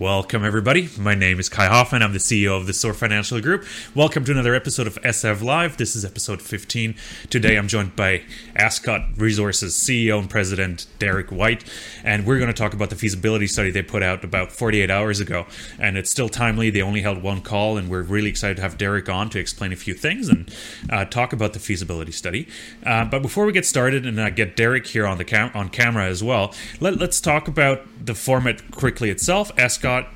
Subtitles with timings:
[0.00, 0.90] Welcome, everybody.
[0.98, 2.02] My name is Kai Hoffman.
[2.02, 3.64] I'm the CEO of the SOAR Financial Group.
[3.94, 5.78] Welcome to another episode of SF Live.
[5.78, 6.94] This is episode 15.
[7.30, 8.22] Today, I'm joined by
[8.54, 11.64] Ascot Resources CEO and President Derek White,
[12.04, 15.18] and we're going to talk about the feasibility study they put out about 48 hours
[15.18, 15.46] ago.
[15.78, 16.68] And it's still timely.
[16.68, 19.72] They only held one call, and we're really excited to have Derek on to explain
[19.72, 20.54] a few things and
[20.90, 22.48] uh, talk about the feasibility study.
[22.84, 25.70] Uh, but before we get started and uh, get Derek here on the cam- on
[25.70, 29.50] camera as well, let, let's talk about the format quickly itself.
[29.56, 30.08] Ascot Scott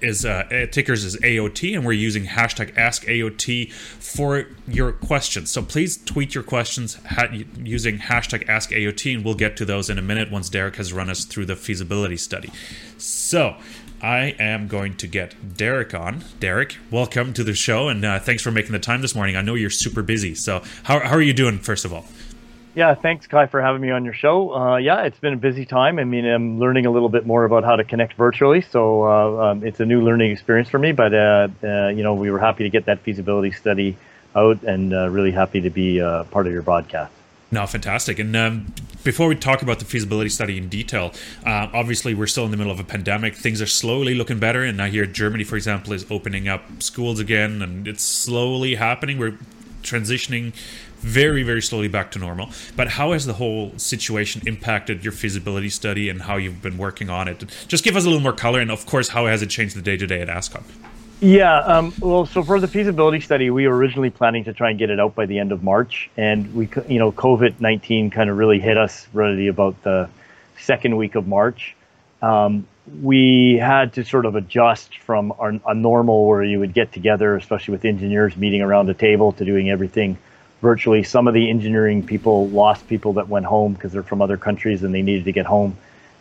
[0.00, 5.50] is uh, tickers is AOT, and we're using hashtag Ask AOT for your questions.
[5.50, 7.28] So please tweet your questions ha-
[7.58, 10.94] using hashtag Ask AOT, and we'll get to those in a minute once Derek has
[10.94, 12.50] run us through the feasibility study.
[12.96, 13.56] So
[14.00, 16.24] I am going to get Derek on.
[16.40, 19.36] Derek, welcome to the show, and uh, thanks for making the time this morning.
[19.36, 22.06] I know you're super busy, so how, how are you doing, first of all?
[22.78, 24.54] Yeah, thanks, Kai, for having me on your show.
[24.54, 25.98] Uh, yeah, it's been a busy time.
[25.98, 29.50] I mean, I'm learning a little bit more about how to connect virtually, so uh,
[29.50, 30.92] um, it's a new learning experience for me.
[30.92, 33.96] But uh, uh you know, we were happy to get that feasibility study
[34.36, 37.12] out, and uh, really happy to be uh, part of your broadcast.
[37.50, 38.20] No, fantastic.
[38.20, 41.12] And um, before we talk about the feasibility study in detail,
[41.44, 43.34] uh, obviously we're still in the middle of a pandemic.
[43.34, 47.18] Things are slowly looking better, and I hear Germany, for example, is opening up schools
[47.18, 49.18] again, and it's slowly happening.
[49.18, 49.36] We're
[49.88, 50.52] transitioning
[50.98, 52.50] very, very slowly back to normal.
[52.76, 57.08] But how has the whole situation impacted your feasibility study and how you've been working
[57.08, 57.44] on it?
[57.68, 59.82] Just give us a little more color, and of course, how has it changed the
[59.82, 60.64] day to day at Ascot?
[61.20, 64.78] Yeah, um, well, so for the feasibility study, we were originally planning to try and
[64.78, 68.30] get it out by the end of March, and we, you know, COVID nineteen kind
[68.30, 70.08] of really hit us really about the
[70.60, 71.74] second week of March.
[72.22, 72.66] Um,
[73.02, 77.36] we had to sort of adjust from our, a normal where you would get together,
[77.36, 80.18] especially with engineers meeting around a table, to doing everything
[80.60, 81.02] virtually.
[81.02, 84.82] Some of the engineering people lost people that went home because they're from other countries
[84.82, 85.76] and they needed to get home.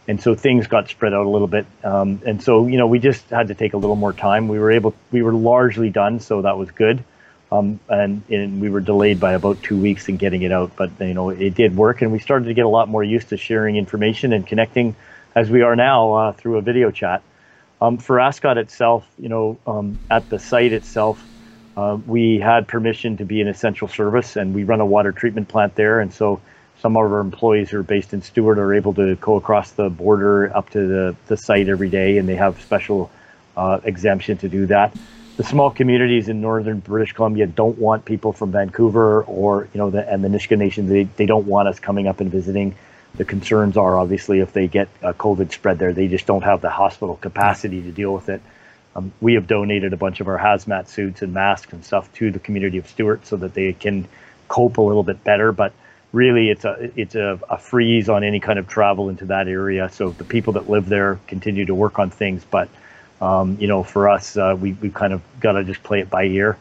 [0.07, 1.65] And so things got spread out a little bit.
[1.83, 4.47] Um, and so, you know, we just had to take a little more time.
[4.47, 7.03] We were able, we were largely done, so that was good.
[7.51, 10.91] Um, and, and we were delayed by about two weeks in getting it out, but
[10.99, 13.37] you know it did work, and we started to get a lot more used to
[13.37, 14.95] sharing information and connecting,
[15.37, 17.21] as we are now uh, through a video chat.
[17.79, 21.23] Um, for Ascot itself, you know, um, at the site itself,
[21.77, 25.47] uh, we had permission to be an essential service, and we run a water treatment
[25.47, 25.99] plant there.
[25.99, 26.41] And so
[26.79, 29.91] some of our employees who are based in Stewart are able to go across the
[29.91, 33.11] border up to the, the site every day, and they have special
[33.55, 34.97] uh, exemption to do that.
[35.35, 39.91] The small communities in northern British Columbia don't want people from Vancouver or you know
[39.91, 40.87] the, and the Nisga'a Nation.
[40.87, 42.75] They, they don't want us coming up and visiting.
[43.15, 46.61] The concerns are obviously if they get a COVID spread there, they just don't have
[46.61, 48.41] the hospital capacity to deal with it.
[48.95, 52.31] Um, we have donated a bunch of our hazmat suits and masks and stuff to
[52.31, 54.07] the community of Stewart so that they can
[54.47, 55.51] cope a little bit better.
[55.51, 55.73] But
[56.11, 59.89] really, it's a it's a, a freeze on any kind of travel into that area.
[59.89, 62.69] So the people that live there continue to work on things, but
[63.21, 66.09] um, you know, for us, uh, we we kind of got to just play it
[66.09, 66.57] by ear.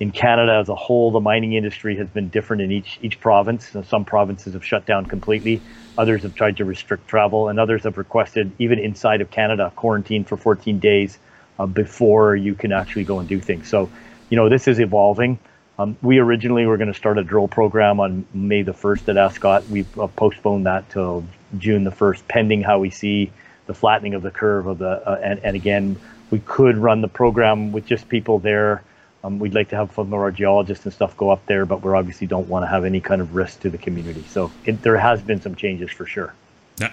[0.00, 3.68] In Canada as a whole, the mining industry has been different in each each province.
[3.68, 5.60] So some provinces have shut down completely.
[5.98, 10.24] Others have tried to restrict travel, and others have requested, even inside of Canada, quarantine
[10.24, 11.18] for 14 days
[11.58, 13.68] uh, before you can actually go and do things.
[13.68, 13.90] So,
[14.30, 15.38] you know, this is evolving.
[15.78, 19.16] Um, we originally were going to start a drill program on May the 1st at
[19.18, 19.68] Ascot.
[19.68, 21.24] We've uh, postponed that till
[21.58, 23.30] June the 1st, pending how we see
[23.66, 25.06] the flattening of the curve of the.
[25.06, 26.00] Uh, and, and again,
[26.30, 28.82] we could run the program with just people there.
[29.22, 31.82] Um, we'd like to have some of our geologists and stuff go up there, but
[31.82, 34.24] we obviously don't want to have any kind of risk to the community.
[34.28, 36.34] So it, there has been some changes for sure.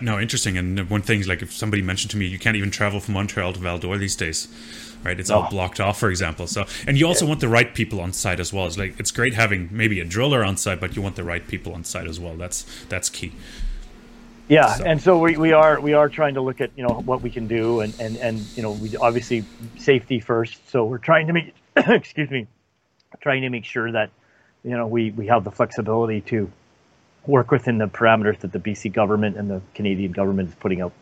[0.02, 0.58] No, interesting.
[0.58, 3.14] And one thing is like if somebody mentioned to me, you can't even travel from
[3.14, 4.48] Montreal to Val d'Or these days,
[5.04, 5.18] right?
[5.20, 5.42] It's oh.
[5.42, 6.48] all blocked off, for example.
[6.48, 7.30] So, and you also yeah.
[7.30, 8.66] want the right people on site as well.
[8.66, 11.48] It's like it's great having maybe a driller on site, but you want the right
[11.48, 12.36] people on site as well.
[12.36, 13.32] That's that's key.
[14.50, 14.84] Yeah, so.
[14.86, 17.30] and so we, we are we are trying to look at you know what we
[17.30, 19.46] can do and and and you know we obviously
[19.78, 20.70] safety first.
[20.70, 21.54] So we're trying to make
[21.88, 22.48] excuse me,
[23.22, 24.10] trying to make sure that
[24.64, 26.52] you know we we have the flexibility to
[27.26, 30.94] work within the parameters that the BC government and the Canadian government is putting out.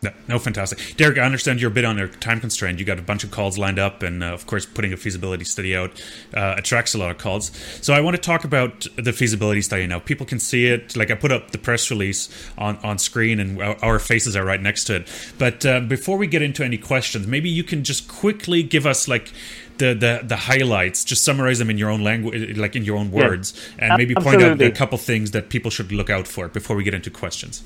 [0.00, 0.96] No, no, fantastic.
[0.96, 2.78] Derek, I understand you're a bit on a time constraint.
[2.78, 5.44] You got a bunch of calls lined up, and uh, of course, putting a feasibility
[5.44, 5.90] study out
[6.34, 7.50] uh, attracts a lot of calls.
[7.82, 9.98] So, I want to talk about the feasibility study now.
[9.98, 10.96] People can see it.
[10.96, 14.62] Like I put up the press release on, on screen, and our faces are right
[14.62, 15.34] next to it.
[15.36, 19.08] But uh, before we get into any questions, maybe you can just quickly give us
[19.08, 19.32] like
[19.78, 23.12] the, the the highlights just summarize them in your own language like in your own
[23.12, 26.48] words yeah, and maybe point out a couple things that people should look out for
[26.48, 27.62] before we get into questions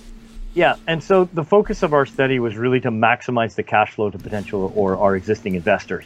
[0.54, 4.10] yeah and so the focus of our study was really to maximize the cash flow
[4.10, 6.04] to potential or our existing investors.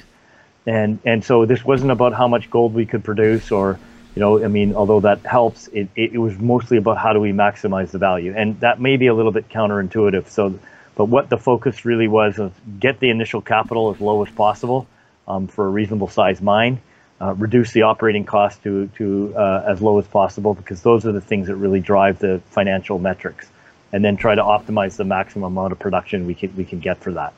[0.67, 3.79] And and so this wasn't about how much gold we could produce or
[4.15, 7.33] you know i mean although that helps it, it was mostly about how do we
[7.33, 8.33] maximize the value.
[8.37, 10.29] And that may be a little bit counterintuitive.
[10.29, 10.59] So
[10.97, 14.87] But what the focus really was was get the initial capital as low as possible
[15.29, 16.81] um, for a reasonable size mine,
[17.21, 21.13] uh, reduce the operating cost to, to uh, as low as possible because those are
[21.13, 23.49] the things that really drive the financial metrics,
[23.97, 26.99] and then try to optimize the maximum amount of production we can, we can get
[26.99, 27.33] for that.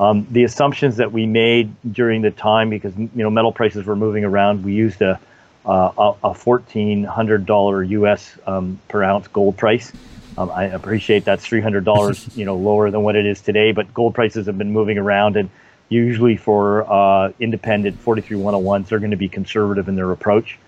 [0.00, 3.94] Um, the assumptions that we made during the time, because you know metal prices were
[3.94, 5.20] moving around, we used a
[5.64, 8.36] uh, a fourteen hundred dollar U.S.
[8.48, 9.92] Um, per ounce gold price.
[10.36, 13.70] Um, I appreciate that's three hundred dollars, you know, lower than what it is today.
[13.70, 15.50] But gold prices have been moving around, and
[15.88, 19.94] usually for uh, independent forty three one hundred ones, they're going to be conservative in
[19.94, 20.58] their approach.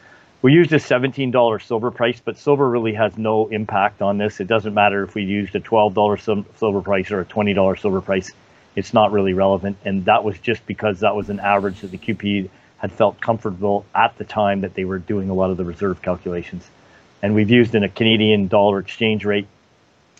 [0.44, 4.40] We used a seventeen dollar silver price, but silver really has no impact on this.
[4.40, 7.76] It doesn't matter if we used a twelve dollar silver price or a twenty dollar
[7.76, 8.30] silver price
[8.76, 9.78] it's not really relevant.
[9.86, 13.86] And that was just because that was an average that the QP had felt comfortable
[13.94, 16.68] at the time that they were doing a lot of the reserve calculations.
[17.22, 19.46] And we've used in a Canadian dollar exchange rate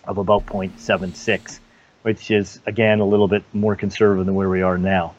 [0.05, 1.59] of about 0.76,
[2.01, 5.13] which is, again, a little bit more conservative than where we are now.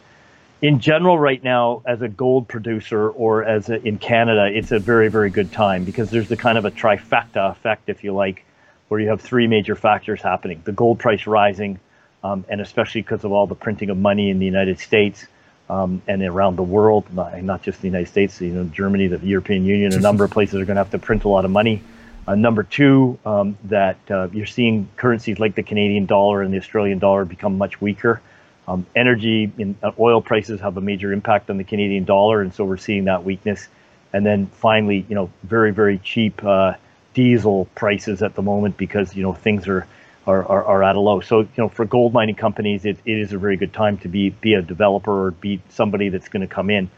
[0.63, 4.79] In general, right now, as a gold producer or as a, in Canada, it's a
[4.79, 8.43] very, very good time because there's the kind of a trifecta effect, if you like,
[8.89, 11.79] where you have three major factors happening the gold price rising,
[12.25, 15.27] um, and especially because of all the printing of money in the United States
[15.69, 19.19] um, and around the world, not, not, just the United States, you know, Germany, the
[19.27, 21.51] European Union, a number of places are going to have to print a lot of
[21.51, 21.83] money.
[22.27, 26.59] Uh, number two, um, that uh, you're seeing currencies like the Canadian dollar and the
[26.59, 28.23] Australian dollar become much weaker.
[28.69, 32.53] Um, energy and uh, oil prices have a major impact on the Canadian dollar, and
[32.53, 33.69] so we're seeing that weakness.
[34.13, 36.75] And then finally, you know, very very cheap uh,
[37.15, 39.87] diesel prices at the moment because you know things are
[40.27, 41.21] are, are, are, at a low.
[41.21, 44.09] So, you know, for gold mining companies, it, it is a very good time to
[44.09, 46.91] be, be a developer or be somebody that's going to come in.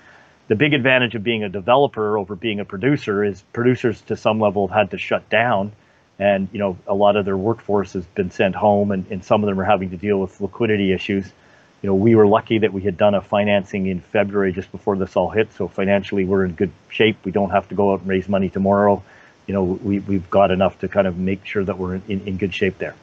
[0.48, 4.40] The big advantage of being a developer over being a producer is producers to some
[4.40, 5.72] level have had to shut down
[6.18, 9.42] and, you know, a lot of their workforce has been sent home and, and some
[9.44, 11.30] of them are having to deal with liquidity issues.
[11.82, 14.96] You know, we were lucky that we had done a financing in February just before
[14.96, 15.52] this all hit.
[15.52, 17.16] So financially, we're in good shape.
[17.24, 19.02] We don't have to go out and raise money tomorrow.
[19.46, 22.36] You know, we, we've got enough to kind of make sure that we're in, in
[22.36, 22.94] good shape there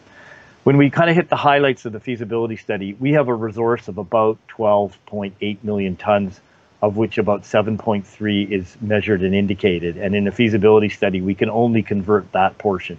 [0.65, 3.87] when we kind of hit the highlights of the feasibility study, we have a resource
[3.87, 6.41] of about 12.8 million tons,
[6.81, 9.95] of which about 7.3 is measured and indicated.
[9.95, 12.97] And in a feasibility study, we can only convert that portion.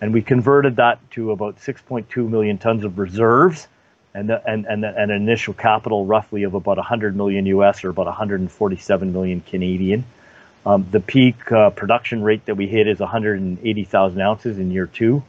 [0.00, 3.68] And we converted that to about 6.2 million tons of reserves
[4.14, 7.90] and, the, and, and, the, an initial capital roughly of about 100 million US or
[7.90, 10.04] about 147 million Canadian.
[10.64, 15.22] Um, the peak uh, production rate that we hit is 180,000 ounces in year two.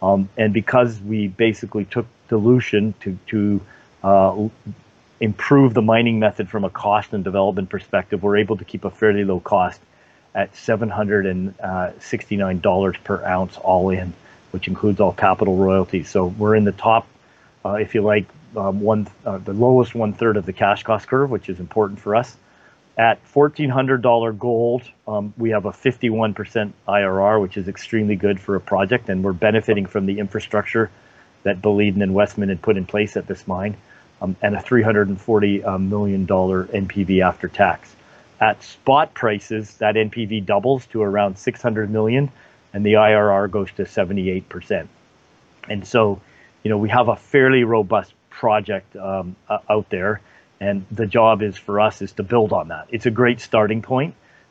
[0.00, 3.60] Um, and because we basically took dilution to, to
[4.04, 4.48] uh,
[5.20, 8.90] improve the mining method from a cost and development perspective, we're able to keep a
[8.90, 9.80] fairly low cost
[10.34, 14.12] at $769 per ounce all in,
[14.50, 16.10] which includes all capital royalties.
[16.10, 17.06] So we're in the top,
[17.66, 18.26] uh, if you like,
[18.56, 22.00] um, one uh, the lowest one third of the cash cost curve, which is important
[22.00, 22.36] for us.
[22.96, 28.60] At $1,400 gold, um, we have a 51% IRR, which is extremely good for a
[28.60, 30.90] project, and we're benefiting from the infrastructure
[31.42, 33.76] that Boliden and Westmin had put in place at this mine,
[34.22, 35.76] um, and a $340 uh,
[36.72, 37.94] NPV after tax.
[38.40, 42.30] At spot prices, that NPV doubles to around 600 million,
[42.72, 44.88] and the IRR goes to 78%.
[45.68, 46.20] And so,
[46.66, 50.20] you know, we have a fairly robust project um, out there
[50.58, 52.88] and the job is for us is to build on that.
[52.90, 53.84] It's a great starting.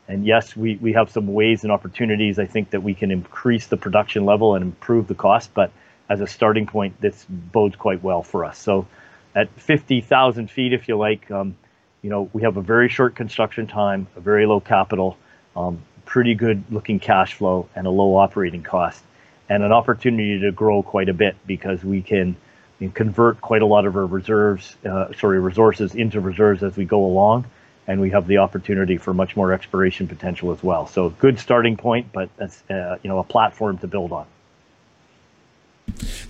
[0.08, 3.66] And yes, we, we have some ways and opportunities, I think, that we can increase
[3.66, 5.52] the production level and improve the cost.
[5.52, 5.72] But
[6.08, 8.56] as a starting point, this bodes quite well for us.
[8.58, 8.86] So
[9.34, 11.54] at 50,000 feet, if you like, um,
[12.00, 15.18] you know, we have a very short construction time, a very low capital,
[15.54, 19.04] um, pretty good looking cash flow, and a low operating cost,
[19.48, 22.36] and an opportunity to grow quite a bit because we can
[22.94, 27.04] convert quite a lot of our reserves, uh, sorry, resources into reserves as we go
[27.04, 27.44] along,
[27.86, 30.86] and we have the opportunity for much more exploration potential as well.
[30.86, 34.26] So good starting point, but that's uh, you know a platform to build on.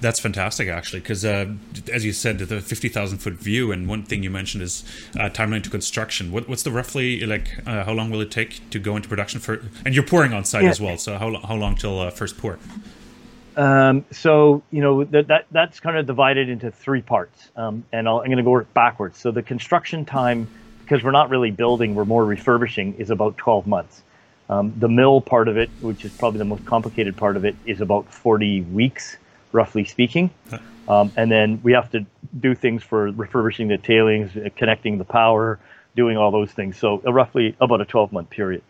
[0.00, 1.54] That's fantastic, actually, because uh,
[1.92, 4.84] as you said, the fifty thousand foot view, and one thing you mentioned is
[5.18, 6.30] uh, timeline to construction.
[6.30, 7.48] What, what's the roughly like?
[7.66, 9.64] Uh, how long will it take to go into production for?
[9.84, 10.70] And you're pouring on site yeah.
[10.70, 12.58] as well, so how how long till uh, first pour?
[13.56, 18.06] Um, so you know that, that that's kind of divided into three parts, um, and
[18.06, 19.18] i am going to go backwards.
[19.18, 20.46] So the construction time,
[20.82, 24.02] because we're not really building, we're more refurbishing, is about 12 months.
[24.50, 27.56] Um, the mill part of it, which is probably the most complicated part of it,
[27.64, 29.16] is about 40 weeks,
[29.52, 30.30] roughly speaking.
[30.88, 32.06] Um, and then we have to
[32.38, 35.58] do things for refurbishing the tailings, uh, connecting the power,
[35.96, 36.76] doing all those things.
[36.76, 38.62] So uh, roughly about a 12 month period.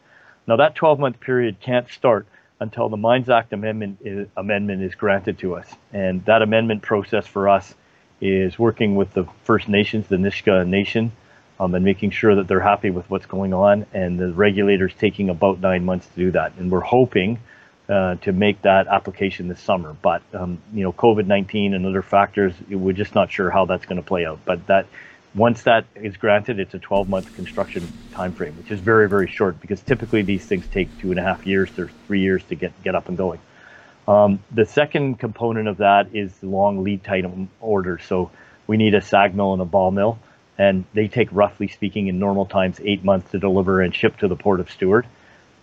[0.46, 2.26] Now that 12 month period can't start
[2.60, 5.70] until the Mines Act amendment is, amendment is granted to us.
[5.92, 7.74] And that amendment process for us
[8.20, 11.12] is working with the First Nations, the Nisga'a Nation,
[11.60, 13.86] um, and making sure that they're happy with what's going on.
[13.92, 16.54] And the regulator's taking about nine months to do that.
[16.58, 17.40] And we're hoping
[17.88, 19.94] uh, to make that application this summer.
[20.00, 24.00] But um, you know, COVID-19 and other factors, we're just not sure how that's going
[24.00, 24.40] to play out.
[24.44, 24.86] But that
[25.36, 29.80] once that is granted, it's a 12-month construction timeframe, which is very, very short because
[29.82, 32.94] typically these things take two and a half years to three years to get get
[32.94, 33.38] up and going.
[34.08, 38.02] Um, the second component of that is the long lead time orders.
[38.04, 38.30] So
[38.66, 40.18] we need a sag mill and a ball mill,
[40.56, 44.28] and they take roughly speaking in normal times eight months to deliver and ship to
[44.28, 45.06] the port of Stewart.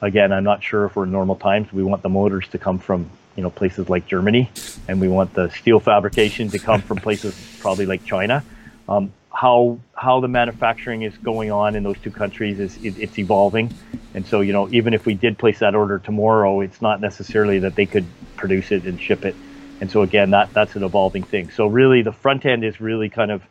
[0.02, 1.74] Again, I'm not sure if we're in normal times.
[1.74, 4.52] We want the motors to come from you know places like Germany,
[4.88, 8.44] and we want the steel fabrication to come from places probably like China.
[8.88, 13.18] Um, how how the manufacturing is going on in those two countries is it, it's
[13.18, 13.72] evolving,
[14.14, 17.60] and so you know even if we did place that order tomorrow, it's not necessarily
[17.60, 19.36] that they could produce it and ship it,
[19.82, 21.50] and so again that that's an evolving thing.
[21.50, 23.42] So really the front end is really kind of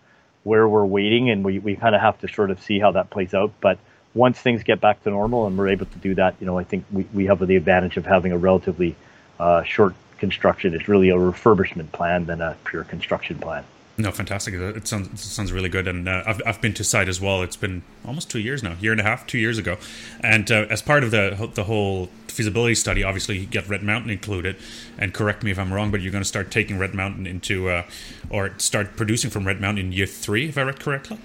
[0.44, 3.10] where we're waiting, and we we kind of have to sort of see how that
[3.10, 3.52] plays out.
[3.60, 3.78] But
[4.14, 6.64] once things get back to normal and we're able to do that, you know I
[6.64, 8.94] think we we have the advantage of having a relatively
[9.40, 10.74] uh, short construction.
[10.74, 13.64] It's really a refurbishment plan than a pure construction plan.
[13.98, 14.54] No, fantastic.
[14.54, 17.42] It sounds it sounds really good, and uh, I've I've been to site as well.
[17.42, 19.76] It's been almost two years now, year and a half, two years ago,
[20.20, 24.10] and uh, as part of the the whole feasibility study, obviously you get Red Mountain
[24.10, 24.56] included.
[24.98, 27.68] And correct me if I'm wrong, but you're going to start taking Red Mountain into
[27.68, 27.84] uh,
[28.30, 31.18] or start producing from Red Mountain in year three, if I read correctly.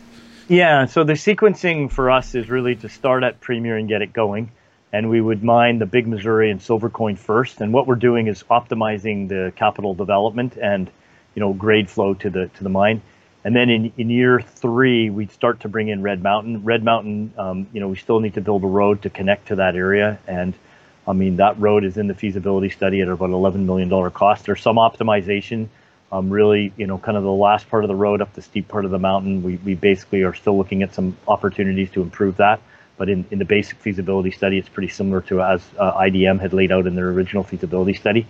[0.50, 0.86] Yeah.
[0.86, 4.51] So the sequencing for us is really to start at Premier and get it going,
[4.91, 7.62] and we would mine the Big Missouri and Silver Coin first.
[7.62, 10.89] And what we're doing is optimizing the capital development and
[11.38, 13.00] you know grade flow to the to the mine.
[13.44, 16.63] And then in, in year three, we'd start to bring in Red Mountain.
[16.63, 19.56] Red Mountain, um, you know, we still need to build a road to connect to
[19.58, 20.17] that area.
[20.27, 20.56] And
[21.08, 24.46] I mean, that road is in the feasibility study at about $11 million cost.
[24.46, 25.67] There's some optimization,
[26.12, 28.67] um, really, you know, kind of the last part of the road up the steep
[28.67, 29.44] part of the mountain.
[29.44, 32.60] We, we basically are still looking at some opportunities to improve that.
[32.98, 36.51] But in, in the basic feasibility study, it's pretty similar to as uh, IDM had
[36.51, 38.25] laid out in their original feasibility study.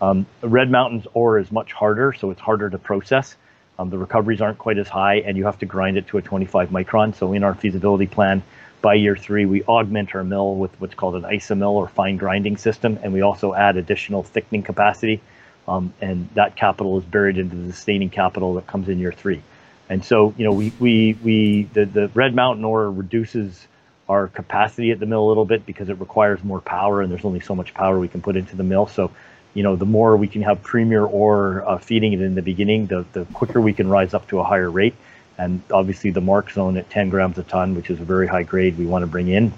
[0.00, 3.36] Um, Red Mountain's ore is much harder, so it's harder to process.
[3.78, 6.22] Um, the recoveries aren't quite as high, and you have to grind it to a
[6.22, 7.14] 25 micron.
[7.14, 8.42] So in our feasibility plan,
[8.82, 12.56] by year three, we augment our mill with what's called an IsaMill or fine grinding
[12.56, 15.20] system, and we also add additional thickening capacity.
[15.68, 19.42] Um, and that capital is buried into the sustaining capital that comes in year three.
[19.88, 23.66] And so, you know, we, we, we the, the Red Mountain ore reduces
[24.08, 27.24] our capacity at the mill a little bit because it requires more power, and there's
[27.24, 28.86] only so much power we can put into the mill.
[28.86, 29.10] So
[29.54, 32.86] you know, the more we can have premier ore uh, feeding it in the beginning,
[32.86, 34.94] the, the quicker we can rise up to a higher rate.
[35.38, 38.42] And obviously, the Marc zone at 10 grams a ton, which is a very high
[38.42, 39.52] grade, we want to bring in.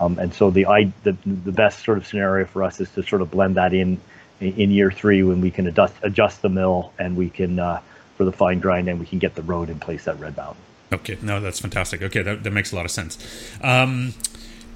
[0.00, 3.02] Um, and so the, I, the the best sort of scenario for us is to
[3.02, 4.00] sort of blend that in
[4.40, 7.80] in year three when we can adjust adjust the mill and we can uh,
[8.16, 10.62] for the fine grind and we can get the road in place at Red Mountain.
[10.92, 12.02] Okay, no, that's fantastic.
[12.02, 13.18] Okay, that, that makes a lot of sense.
[13.62, 14.14] Um,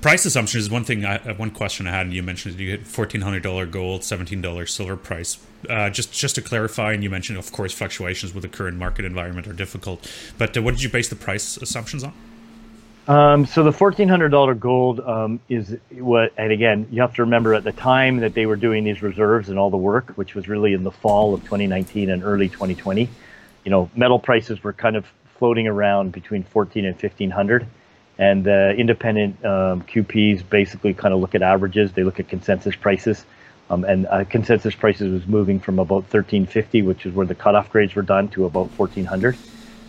[0.00, 1.04] price assumption is one thing.
[1.04, 4.04] I, uh, one question I had, and you mentioned you get fourteen hundred dollar gold,
[4.04, 5.38] seventeen dollar silver price.
[5.68, 9.04] Uh, just just to clarify, and you mentioned, of course, fluctuations with the current market
[9.04, 10.10] environment are difficult.
[10.36, 12.12] But uh, what did you base the price assumptions on?
[13.08, 17.22] Um, so the fourteen hundred dollar gold um, is what, and again, you have to
[17.22, 20.34] remember at the time that they were doing these reserves and all the work, which
[20.34, 23.08] was really in the fall of 2019 and early 2020.
[23.64, 25.06] You know, metal prices were kind of
[25.38, 27.66] floating around between 14 and 1500
[28.18, 31.92] and the independent um, QPs basically kind of look at averages.
[31.92, 33.24] They look at consensus prices,
[33.70, 37.70] um, and uh, consensus prices was moving from about 1350, which is where the cutoff
[37.70, 39.36] grades were done, to about 1400.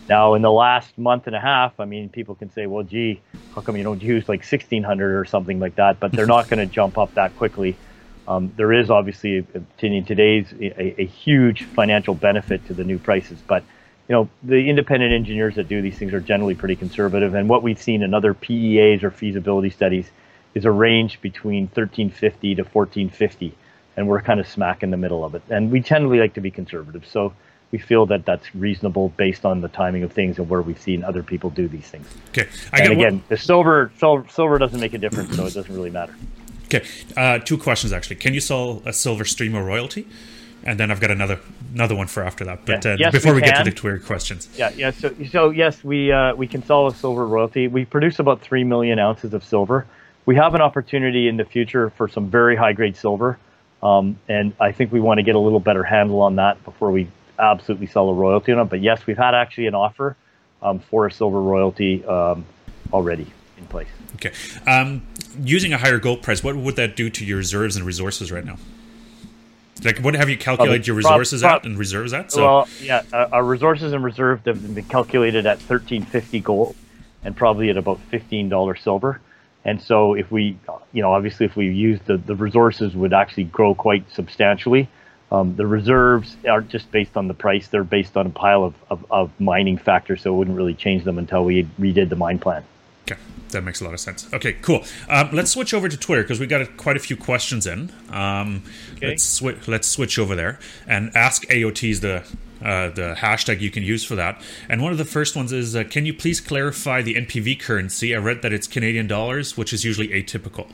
[0.08, 3.20] Now, in the last month and a half, I mean, people can say, "Well, gee,
[3.54, 6.58] how come you don't use like 1600 or something like that?" But they're not going
[6.58, 7.76] to jump up that quickly.
[8.28, 9.44] Um, there is obviously
[9.80, 13.64] in today's a, a huge financial benefit to the new prices, but
[14.10, 17.34] you know, the independent engineers that do these things are generally pretty conservative.
[17.34, 20.10] And what we've seen in other PEAs or feasibility studies
[20.52, 23.54] is a range between 1350 to 1450.
[23.96, 25.42] And we're kind of smack in the middle of it.
[25.48, 27.06] And we generally like to be conservative.
[27.06, 27.32] So
[27.70, 31.04] we feel that that's reasonable based on the timing of things and where we've seen
[31.04, 32.08] other people do these things.
[32.30, 32.48] Okay.
[32.72, 35.90] I and again, the silver, silver, silver doesn't make a difference, so it doesn't really
[35.90, 36.16] matter.
[36.64, 36.84] Okay.
[37.16, 38.16] Uh, two questions actually.
[38.16, 40.08] Can you sell a silver stream or royalty?
[40.64, 41.40] And then I've got another
[41.74, 42.66] another one for after that.
[42.66, 42.92] But yeah.
[42.92, 44.90] uh, yes, before we, we get to the Twitter questions, yeah, yeah.
[44.90, 47.68] So, so yes, we uh, we can sell a silver royalty.
[47.68, 49.86] We produce about three million ounces of silver.
[50.26, 53.38] We have an opportunity in the future for some very high grade silver,
[53.82, 56.90] um, and I think we want to get a little better handle on that before
[56.90, 58.64] we absolutely sell a royalty on it.
[58.70, 60.16] But yes, we've had actually an offer
[60.62, 62.44] um, for a silver royalty um,
[62.92, 63.88] already in place.
[64.16, 64.32] Okay,
[64.66, 65.06] um,
[65.42, 68.44] using a higher gold price, what would that do to your reserves and resources right
[68.44, 68.58] now?
[69.84, 72.32] Like, what have you calculated your resources at and reserves at?
[72.32, 76.76] So, well, yeah, uh, our resources and reserves have been calculated at thirteen fifty gold,
[77.24, 79.20] and probably at about fifteen dollars silver.
[79.64, 80.58] And so, if we,
[80.92, 84.88] you know, obviously, if we use the the resources, would actually grow quite substantially.
[85.32, 88.74] Um, the reserves aren't just based on the price; they're based on a pile of,
[88.90, 92.38] of, of mining factors, so it wouldn't really change them until we redid the mine
[92.38, 92.64] plan.
[93.10, 94.28] Okay, that makes a lot of sense.
[94.32, 94.84] Okay, cool.
[95.08, 97.92] Um, let's switch over to Twitter because we got a, quite a few questions in.
[98.10, 98.62] Um,
[98.96, 99.08] okay.
[99.08, 102.24] Let's swi- let's switch over there and ask AOTs the
[102.64, 104.40] uh, the hashtag you can use for that.
[104.68, 108.14] And one of the first ones is, uh, can you please clarify the NPV currency?
[108.14, 110.70] I read that it's Canadian dollars, which is usually atypical.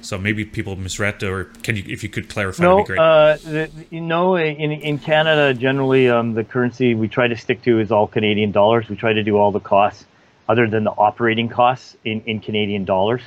[0.00, 2.98] So maybe people misread, or can you, if you could clarify, no, that'd be great.
[3.00, 7.62] Uh, the, you know, in in Canada, generally, um, the currency we try to stick
[7.62, 8.88] to is all Canadian dollars.
[8.88, 10.06] We try to do all the costs,
[10.48, 13.22] other than the operating costs, in, in Canadian dollars.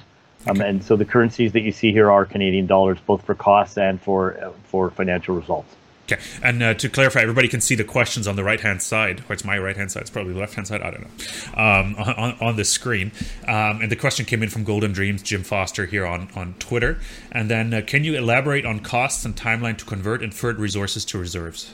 [0.47, 3.77] Um, and so the currencies that you see here are Canadian dollars, both for costs
[3.77, 5.75] and for uh, for financial results.
[6.11, 9.23] Okay, and uh, to clarify, everybody can see the questions on the right hand side,
[9.29, 11.61] or it's my right hand side, it's probably the left hand side, I don't know,
[11.61, 13.11] um, on, on the screen.
[13.47, 16.97] Um, and the question came in from Golden Dreams, Jim Foster here on, on Twitter.
[17.31, 21.19] And then, uh, can you elaborate on costs and timeline to convert inferred resources to
[21.19, 21.71] reserves?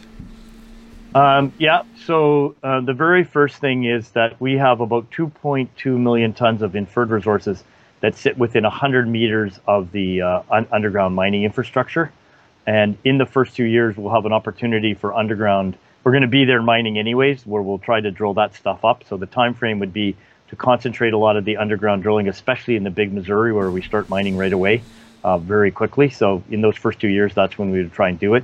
[1.16, 6.34] Um, yeah, so uh, the very first thing is that we have about 2.2 million
[6.34, 7.64] tons of inferred resources
[8.02, 12.12] that sit within 100 meters of the uh, un- underground mining infrastructure.
[12.68, 15.78] And in the first two years, we'll have an opportunity for underground.
[16.04, 19.06] We're going to be there mining anyways, where we'll try to drill that stuff up.
[19.08, 20.18] So the time frame would be
[20.50, 23.82] to concentrate a lot of the underground drilling, especially in the Big Missouri, where we
[23.82, 24.84] start mining right away,
[25.24, 26.10] uh, very quickly.
[26.10, 28.44] So in those first two years, that's when we would try and do it.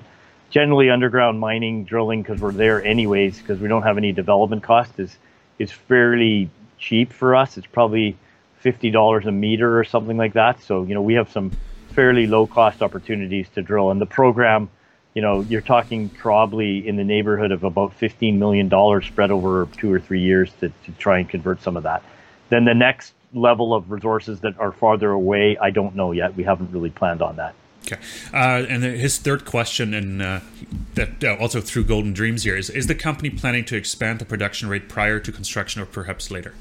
[0.52, 5.00] Generally, underground mining, drilling, because we're there anyways, because we don't have any development cost,
[5.00, 5.18] is
[5.58, 7.58] is fairly cheap for us.
[7.58, 8.18] It's probably
[8.60, 10.62] fifty dollars a meter or something like that.
[10.62, 11.52] So you know we have some
[11.92, 13.92] fairly low cost opportunities to drill.
[13.92, 14.70] And the program,
[15.14, 18.70] you know, you're talking probably in the neighborhood of about $15 million
[19.02, 22.04] spread over two or three years to, to try and convert some of that.
[22.50, 26.36] Then the next level of resources that are farther away, I don't know yet.
[26.36, 27.56] We haven't really planned on that.
[27.86, 27.98] Okay.
[28.34, 30.40] Uh, and his third question, and uh,
[30.94, 34.26] that uh, also through Golden Dreams here, is Is the company planning to expand the
[34.26, 36.54] production rate prior to construction or perhaps later?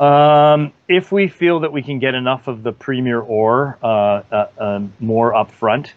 [0.00, 4.46] Um, if we feel that we can get enough of the premier ore uh, uh,
[4.58, 5.90] um, more upfront,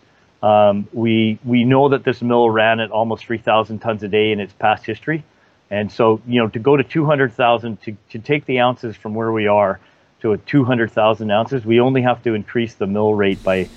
[0.43, 4.39] um, we we know that this mill ran at almost 3,000 tons a day in
[4.39, 5.23] its past history,
[5.71, 9.31] and so you know to go to 200,000 to to take the ounces from where
[9.31, 9.79] we are
[10.25, 13.69] to a 200,000 ounces, we only have to increase the mill rate by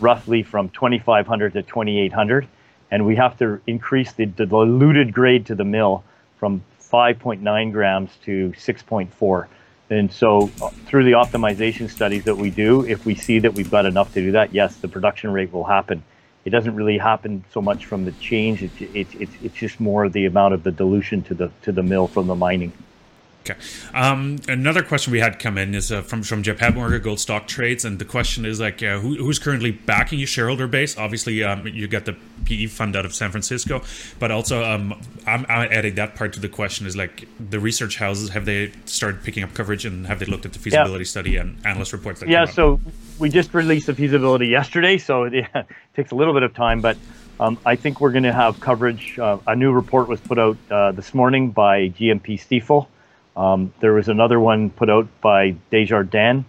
[0.00, 2.48] roughly from 2,500 to 2,800,
[2.90, 6.02] and we have to increase the, the diluted grade to the mill
[6.38, 6.60] from
[6.90, 9.46] 5.9 grams to 6.4.
[9.90, 13.70] And so, uh, through the optimization studies that we do, if we see that we've
[13.70, 16.02] got enough to do that, yes, the production rate will happen.
[16.44, 20.08] It doesn't really happen so much from the change; it's it's it's, it's just more
[20.08, 22.72] the amount of the dilution to the to the mill from the mining.
[23.42, 23.58] Okay.
[23.92, 27.48] Um, another question we had come in is uh, from from Jeff Hadmorger, Gold Stock
[27.48, 30.96] Trades, and the question is like, uh, who, who's currently backing your shareholder base?
[30.96, 33.82] Obviously, um, you got the PE fund out of San Francisco,
[34.20, 34.92] but also um,
[35.26, 38.72] I'm, I'm, adding that part to the question is like the research houses have they
[38.84, 41.08] started picking up coverage and have they looked at the feasibility yeah.
[41.08, 42.20] study and analyst reports?
[42.20, 42.44] That yeah.
[42.44, 42.80] So
[43.18, 46.80] we just released the feasibility yesterday, so it, yeah, takes a little bit of time,
[46.80, 46.96] but.
[47.40, 49.18] Um, I think we're going to have coverage.
[49.18, 52.86] Uh, a new report was put out uh, this morning by GMP Stifel,
[53.36, 56.44] um, there was another one put out by Desjardins.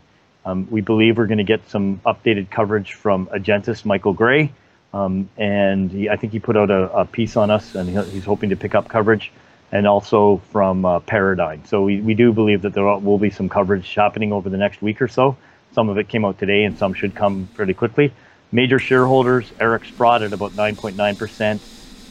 [0.46, 4.52] Um, we believe we're going to get some updated coverage from Agentis, Michael Gray.
[4.94, 8.26] Um, and he, I think he put out a, a, piece on us, and he's
[8.26, 9.32] hoping to pick up coverage,
[9.72, 11.66] and also from uh, Paradigm.
[11.66, 14.82] So we, we do believe that there will be some coverage happening over the next
[14.84, 15.36] week or so.
[15.72, 18.14] Some of it came out today, and some should come fairly quickly.
[18.52, 21.60] Major shareholders, Eric Sprott at about 9.9%,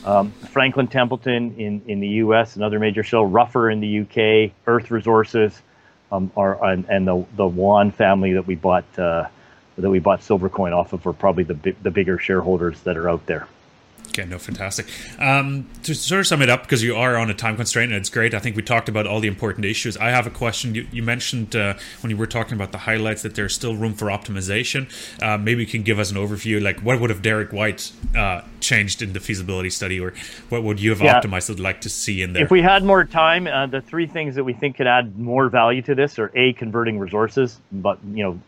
[0.05, 3.23] um, Franklin Templeton in, in the U.S., another major show.
[3.23, 5.61] Ruffer in the U.K., Earth Resources,
[6.11, 9.27] um, are, and, and, the the Wan family that we bought uh,
[9.79, 13.25] that we bought Silvercoin off of are probably the the bigger shareholders that are out
[13.27, 13.47] there.
[14.13, 14.87] Okay, no, fantastic.
[15.19, 17.99] Um, to sort of sum it up, because you are on a time constraint and
[17.99, 19.97] it's great, I think we talked about all the important issues.
[19.97, 20.75] I have a question.
[20.75, 23.95] You, you mentioned uh, when you were talking about the highlights that there's still room
[23.95, 24.87] for optimization.
[25.23, 28.43] Uh, maybe you can give us an overview, like what would have Derek White uh,
[28.61, 30.13] changed in the feasibility study, or
[30.51, 31.19] what would you have yeah.
[31.19, 32.45] optimized that like to see in there?
[32.45, 35.49] If we had more time, uh, the three things that we think could add more
[35.49, 38.41] value to this are a converting resources, but you know,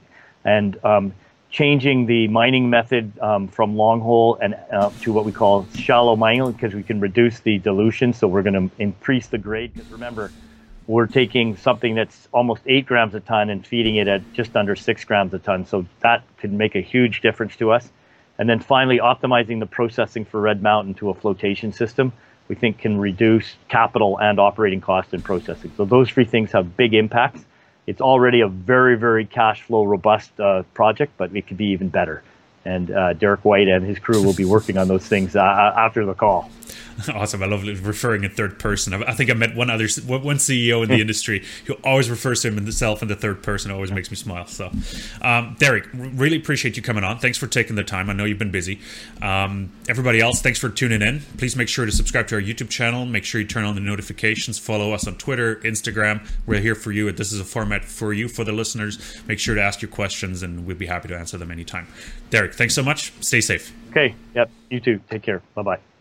[0.44, 1.14] and um,
[1.54, 6.16] changing the mining method um, from long hole and uh, to what we call shallow
[6.16, 8.12] mining because we can reduce the dilution.
[8.12, 9.72] So we're going to increase the grade.
[9.72, 10.32] Because remember,
[10.88, 14.74] we're taking something that's almost eight grams a ton and feeding it at just under
[14.74, 15.64] six grams a ton.
[15.64, 17.88] So that could make a huge difference to us.
[18.36, 22.12] And then finally, optimizing the processing for Red Mountain to a flotation system,
[22.48, 25.70] we think can reduce capital and operating costs in processing.
[25.76, 27.44] So those three things have big impacts.
[27.86, 31.88] It's already a very, very cash flow robust uh, project, but it could be even
[31.88, 32.22] better.
[32.64, 36.04] And uh, Derek White and his crew will be working on those things uh, after
[36.06, 36.50] the call.
[37.14, 37.42] Awesome.
[37.42, 38.94] I love referring in third person.
[38.94, 42.50] I think I met one other one CEO in the industry who always refers to
[42.50, 43.70] himself in the third person.
[43.70, 44.46] It always makes me smile.
[44.46, 44.70] So,
[45.20, 47.18] um, Derek, really appreciate you coming on.
[47.18, 48.10] Thanks for taking the time.
[48.10, 48.80] I know you've been busy.
[49.22, 51.20] Um, everybody else, thanks for tuning in.
[51.36, 53.06] Please make sure to subscribe to our YouTube channel.
[53.06, 54.58] Make sure you turn on the notifications.
[54.58, 56.26] Follow us on Twitter, Instagram.
[56.46, 57.10] We're here for you.
[57.12, 59.20] This is a format for you, for the listeners.
[59.26, 61.86] Make sure to ask your questions, and we'd be happy to answer them anytime.
[62.30, 63.12] Derek, thanks so much.
[63.20, 63.72] Stay safe.
[63.90, 64.14] Okay.
[64.34, 64.50] Yep.
[64.70, 65.00] You too.
[65.10, 65.42] Take care.
[65.54, 65.93] Bye bye.